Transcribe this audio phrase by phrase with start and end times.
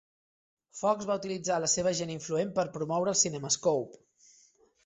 [0.77, 4.03] Fox va utilitzar la seva gent influent per promoure el CinemaScope.